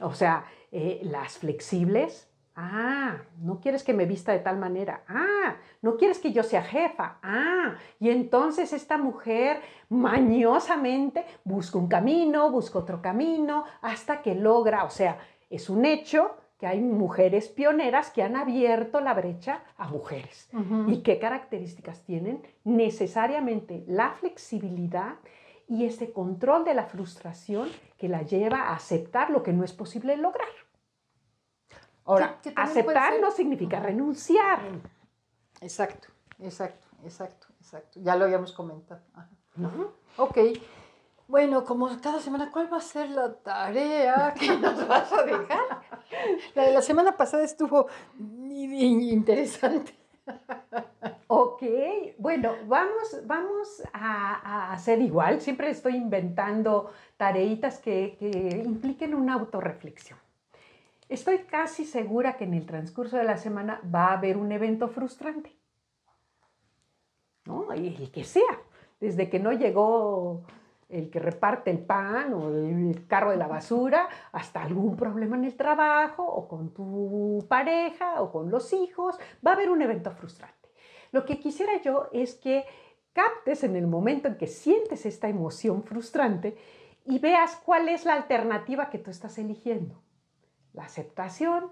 O 0.00 0.12
sea, 0.12 0.44
eh, 0.70 1.00
las 1.04 1.38
flexibles, 1.38 2.28
Ah, 2.54 3.16
no 3.40 3.60
quieres 3.60 3.82
que 3.82 3.94
me 3.94 4.04
vista 4.04 4.32
de 4.32 4.40
tal 4.40 4.58
manera. 4.58 5.02
Ah, 5.08 5.56
no 5.80 5.96
quieres 5.96 6.18
que 6.18 6.32
yo 6.32 6.42
sea 6.42 6.62
jefa. 6.62 7.18
Ah, 7.22 7.76
y 7.98 8.10
entonces 8.10 8.72
esta 8.72 8.98
mujer 8.98 9.60
mañosamente 9.88 11.24
busca 11.44 11.78
un 11.78 11.88
camino, 11.88 12.50
busca 12.50 12.78
otro 12.78 13.00
camino, 13.00 13.64
hasta 13.80 14.22
que 14.22 14.34
logra, 14.34 14.84
o 14.84 14.90
sea, 14.90 15.18
es 15.48 15.70
un 15.70 15.84
hecho 15.84 16.36
que 16.58 16.66
hay 16.68 16.80
mujeres 16.80 17.48
pioneras 17.48 18.10
que 18.10 18.22
han 18.22 18.36
abierto 18.36 19.00
la 19.00 19.14
brecha 19.14 19.64
a 19.76 19.88
mujeres. 19.88 20.48
¿Y 20.86 21.02
qué 21.02 21.18
características 21.18 22.04
tienen? 22.04 22.40
Necesariamente 22.62 23.82
la 23.88 24.12
flexibilidad 24.12 25.16
y 25.68 25.86
ese 25.86 26.12
control 26.12 26.64
de 26.64 26.74
la 26.74 26.84
frustración 26.84 27.68
que 27.98 28.08
la 28.08 28.22
lleva 28.22 28.68
a 28.68 28.74
aceptar 28.74 29.30
lo 29.30 29.42
que 29.42 29.52
no 29.52 29.64
es 29.64 29.72
posible 29.72 30.16
lograr. 30.16 30.46
Ahora, 32.04 32.38
aceptar 32.56 33.20
no 33.20 33.30
significa 33.30 33.80
renunciar. 33.80 34.60
Exacto, 35.60 36.08
exacto, 36.40 36.88
exacto, 37.04 37.46
exacto. 37.60 38.00
Ya 38.00 38.16
lo 38.16 38.24
habíamos 38.24 38.52
comentado. 38.52 39.02
Ok. 40.16 40.38
Bueno, 41.28 41.64
como 41.64 41.88
cada 42.00 42.20
semana, 42.20 42.50
¿cuál 42.50 42.70
va 42.70 42.76
a 42.76 42.80
ser 42.80 43.08
la 43.08 43.32
tarea 43.32 44.34
que 44.38 44.56
nos 44.56 44.86
vas 44.86 45.12
a 45.12 45.22
dejar? 45.22 45.80
La 46.54 46.64
de 46.64 46.72
la 46.72 46.82
semana 46.82 47.16
pasada 47.16 47.42
estuvo 47.42 47.86
interesante. 48.18 49.94
Ok, 51.26 51.62
bueno, 52.18 52.52
vamos, 52.66 53.20
vamos 53.24 53.82
a, 53.92 54.72
hacer 54.72 55.00
igual. 55.00 55.40
Siempre 55.40 55.70
estoy 55.70 55.96
inventando 55.96 56.90
tareitas 57.16 57.78
que, 57.78 58.16
que 58.18 58.62
impliquen 58.64 59.14
una 59.14 59.34
autorreflexión. 59.34 60.18
Estoy 61.12 61.40
casi 61.40 61.84
segura 61.84 62.38
que 62.38 62.44
en 62.44 62.54
el 62.54 62.64
transcurso 62.64 63.18
de 63.18 63.24
la 63.24 63.36
semana 63.36 63.82
va 63.94 64.06
a 64.06 64.12
haber 64.14 64.38
un 64.38 64.50
evento 64.50 64.88
frustrante. 64.88 65.54
¿No? 67.44 67.70
El 67.70 68.10
que 68.10 68.24
sea, 68.24 68.58
desde 68.98 69.28
que 69.28 69.38
no 69.38 69.52
llegó 69.52 70.44
el 70.88 71.10
que 71.10 71.18
reparte 71.18 71.70
el 71.70 71.80
pan 71.80 72.32
o 72.32 72.48
el 72.48 73.06
carro 73.06 73.30
de 73.30 73.36
la 73.36 73.46
basura, 73.46 74.08
hasta 74.32 74.62
algún 74.62 74.96
problema 74.96 75.36
en 75.36 75.44
el 75.44 75.54
trabajo 75.54 76.24
o 76.24 76.48
con 76.48 76.72
tu 76.72 77.44
pareja 77.46 78.22
o 78.22 78.32
con 78.32 78.50
los 78.50 78.72
hijos, 78.72 79.18
va 79.46 79.50
a 79.50 79.54
haber 79.54 79.68
un 79.68 79.82
evento 79.82 80.12
frustrante. 80.12 80.70
Lo 81.10 81.26
que 81.26 81.38
quisiera 81.38 81.78
yo 81.82 82.08
es 82.12 82.36
que 82.36 82.64
captes 83.12 83.64
en 83.64 83.76
el 83.76 83.86
momento 83.86 84.28
en 84.28 84.38
que 84.38 84.46
sientes 84.46 85.04
esta 85.04 85.28
emoción 85.28 85.82
frustrante 85.82 86.56
y 87.04 87.18
veas 87.18 87.56
cuál 87.56 87.90
es 87.90 88.06
la 88.06 88.14
alternativa 88.14 88.88
que 88.88 88.96
tú 88.96 89.10
estás 89.10 89.36
eligiendo 89.36 90.01
la 90.74 90.84
aceptación, 90.84 91.70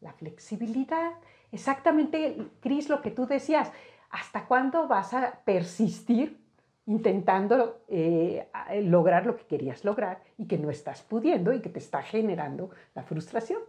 la 0.00 0.12
flexibilidad. 0.12 1.12
Exactamente, 1.50 2.36
Cris, 2.60 2.88
lo 2.88 3.00
que 3.02 3.10
tú 3.10 3.26
decías, 3.26 3.72
¿hasta 4.10 4.46
cuándo 4.46 4.88
vas 4.88 5.14
a 5.14 5.40
persistir 5.44 6.40
intentando 6.86 7.82
eh, 7.88 8.48
lograr 8.82 9.26
lo 9.26 9.36
que 9.36 9.46
querías 9.46 9.84
lograr 9.84 10.22
y 10.36 10.46
que 10.46 10.58
no 10.58 10.70
estás 10.70 11.02
pudiendo 11.02 11.52
y 11.52 11.60
que 11.60 11.68
te 11.68 11.78
está 11.78 12.02
generando 12.02 12.70
la 12.94 13.02
frustración? 13.02 13.60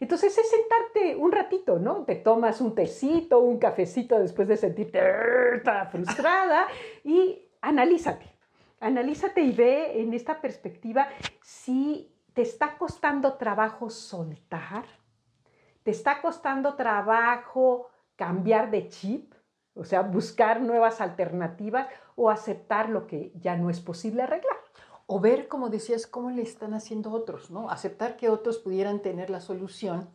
Entonces 0.00 0.36
es 0.36 0.48
sentarte 0.48 1.14
un 1.14 1.30
ratito, 1.30 1.78
¿no? 1.78 2.04
Te 2.04 2.16
tomas 2.16 2.62
un 2.62 2.74
tecito, 2.74 3.40
un 3.40 3.58
cafecito 3.58 4.18
después 4.18 4.48
de 4.48 4.56
sentirte 4.56 4.98
frustrada 5.90 6.66
y 7.04 7.38
analízate. 7.60 8.26
Analízate 8.80 9.42
y 9.42 9.52
ve 9.52 10.00
en 10.00 10.14
esta 10.14 10.40
perspectiva 10.40 11.06
si 11.42 12.10
¿Te 12.40 12.44
está 12.44 12.78
costando 12.78 13.34
trabajo 13.34 13.90
soltar? 13.90 14.86
¿Te 15.82 15.90
está 15.90 16.22
costando 16.22 16.74
trabajo 16.74 17.90
cambiar 18.16 18.70
de 18.70 18.88
chip? 18.88 19.34
O 19.74 19.84
sea, 19.84 20.00
buscar 20.00 20.62
nuevas 20.62 21.02
alternativas 21.02 21.88
o 22.16 22.30
aceptar 22.30 22.88
lo 22.88 23.06
que 23.06 23.30
ya 23.34 23.56
no 23.56 23.68
es 23.68 23.80
posible 23.80 24.22
arreglar. 24.22 24.56
O 25.04 25.20
ver, 25.20 25.48
como 25.48 25.68
decías, 25.68 26.06
cómo 26.06 26.30
le 26.30 26.40
están 26.40 26.72
haciendo 26.72 27.12
otros, 27.12 27.50
¿no? 27.50 27.68
Aceptar 27.68 28.16
que 28.16 28.30
otros 28.30 28.56
pudieran 28.56 29.00
tener 29.00 29.28
la 29.28 29.42
solución 29.42 30.08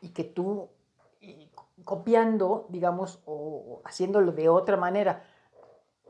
y 0.00 0.14
que 0.14 0.24
tú, 0.24 0.70
copiando, 1.84 2.64
digamos, 2.70 3.22
o 3.26 3.82
haciéndolo 3.84 4.32
de 4.32 4.48
otra 4.48 4.78
manera, 4.78 5.24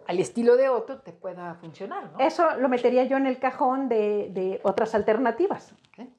al 0.07 0.19
estilo 0.19 0.57
de 0.57 0.69
otro 0.69 1.01
te 1.01 1.13
pueda 1.13 1.55
funcionar, 1.55 2.13
¿no? 2.13 2.19
Eso 2.19 2.57
lo 2.59 2.69
metería 2.69 3.05
yo 3.05 3.17
en 3.17 3.27
el 3.27 3.39
cajón 3.39 3.89
de, 3.89 4.61
otras 4.63 4.95
alternativas, 4.95 5.75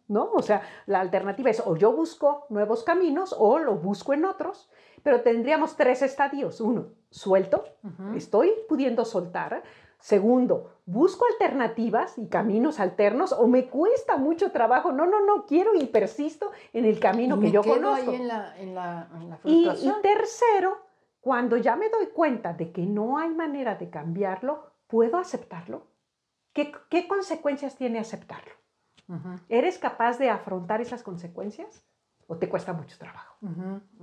¿no? 0.07 0.31
O 0.33 0.41
sea, 0.41 0.61
la 0.85 0.99
alternativa 0.99 1.49
es 1.49 1.61
o 1.65 1.75
yo 1.75 1.93
busco 1.93 2.45
nuevos 2.49 2.83
caminos 2.83 3.35
o 3.37 3.59
lo 3.59 3.75
busco 3.75 4.13
en 4.13 4.25
otros, 4.25 4.69
pero 5.03 5.21
tendríamos 5.21 5.75
tres 5.75 6.01
estadios. 6.01 6.61
Uno, 6.61 6.87
suelto, 7.09 7.63
estoy 8.15 8.51
pudiendo 8.67 9.05
soltar. 9.05 9.63
Segundo, 9.99 10.73
busco 10.85 11.25
alternativas 11.33 12.17
y 12.17 12.27
caminos 12.27 12.79
alternos 12.79 13.33
o 13.33 13.47
me 13.47 13.67
cuesta 13.67 14.17
mucho 14.17 14.51
trabajo. 14.51 14.91
No, 14.91 15.07
no, 15.07 15.25
no, 15.25 15.45
quiero 15.45 15.73
y 15.73 15.85
persisto 15.87 16.51
en 16.71 16.85
el 16.85 16.99
camino 16.99 17.39
que 17.39 17.51
yo 17.51 17.63
conozco. 17.63 18.11
Ahí 18.11 18.15
en 18.15 18.27
la, 18.27 18.55
en 18.57 18.75
la, 18.75 19.09
y 19.43 19.67
tercero, 20.03 20.77
cuando 21.27 21.57
ya 21.57 21.75
me 21.75 21.89
doy 21.89 22.05
cuenta 22.05 22.53
de 22.53 22.71
que 22.71 22.85
no 22.85 23.17
hay 23.17 23.27
manera 23.27 23.75
de 23.75 23.89
cambiarlo, 23.89 24.71
¿puedo 24.87 25.17
aceptarlo? 25.17 25.85
¿Qué, 26.53 26.71
consecuencias 27.05 27.75
tiene 27.75 27.99
aceptarlo? 27.99 28.53
¿Eres 29.49 29.77
capaz 29.77 30.19
de 30.19 30.29
afrontar 30.29 30.79
esas 30.79 31.03
consecuencias? 31.03 31.83
¿O 32.27 32.37
te 32.37 32.47
cuesta 32.47 32.71
mucho 32.71 32.97
trabajo? 32.97 33.35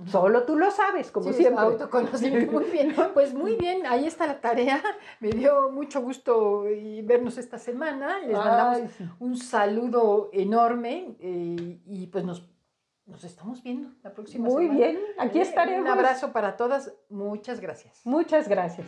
Solo 0.05 0.43
tú 0.43 0.55
lo 0.55 0.69
sabes, 0.69 1.09
como 1.09 1.33
siempre. 1.33 1.63
Autoconocimiento. 1.63 2.51
Muy 2.51 2.65
bien. 2.65 2.93
Pues 3.15 3.33
muy 3.33 3.55
bien, 3.55 3.87
ahí 3.87 4.05
está 4.05 4.27
la 4.27 4.39
tarea. 4.39 4.79
Me 5.19 5.29
dio 5.31 5.71
mucho 5.71 6.03
gusto 6.03 6.65
vernos 7.05 7.39
esta 7.39 7.57
semana. 7.57 8.19
Les 8.19 8.37
mandamos 8.37 8.91
un 9.17 9.35
saludo 9.35 10.29
enorme 10.31 11.15
eh, 11.19 11.81
y 11.87 12.05
pues 12.05 12.23
nos 12.23 12.47
nos 13.05 13.23
estamos 13.23 13.61
viendo 13.61 13.91
la 14.03 14.13
próxima 14.13 14.47
Muy 14.47 14.67
bien, 14.67 14.99
aquí 15.17 15.39
eh, 15.39 15.43
estaremos. 15.43 15.81
Un 15.81 15.87
abrazo 15.87 16.31
para 16.31 16.57
todas. 16.57 16.93
Muchas 17.09 17.59
gracias. 17.59 18.01
Muchas 18.03 18.47
gracias. 18.47 18.87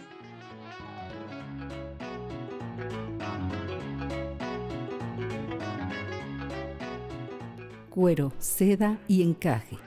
Cuero, 7.89 8.32
seda 8.38 8.99
y 9.08 9.23
encaje 9.23 9.87